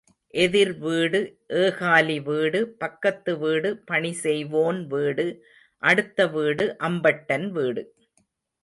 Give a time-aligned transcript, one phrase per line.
[0.33, 1.19] எதிர் வீடு
[1.59, 5.27] ஏகாலி வீடு பக்கத்து வீடு பணி செய்வோன் வீடு
[5.83, 7.83] அடுத்த வீடு அம்பட்டன் வீடு.